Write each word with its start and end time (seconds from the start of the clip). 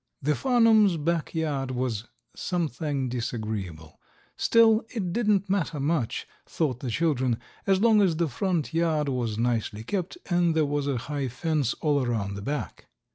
The 0.19 0.33
Farnum's 0.33 0.97
back 0.97 1.35
yard 1.35 1.69
was 1.69 2.05
something 2.35 3.07
disagreeable. 3.07 3.99
Still 4.35 4.83
it 4.89 5.13
didn't 5.13 5.47
matter 5.47 5.79
much, 5.79 6.25
thought 6.47 6.79
the 6.79 6.89
children, 6.89 7.37
as 7.67 7.81
long 7.81 8.01
as 8.01 8.15
the 8.15 8.27
front 8.27 8.73
yard 8.73 9.07
was 9.09 9.37
nicely 9.37 9.83
kept 9.83 10.17
and 10.27 10.55
there 10.55 10.65
was 10.65 10.87
a 10.87 10.97
high 10.97 11.27
fence 11.27 11.75
all 11.81 12.03
around 12.03 12.33
the 12.33 12.41
back. 12.41 12.87